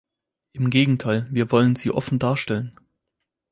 [0.53, 2.75] Im Gegenteil wir wollen sie offen darstellen.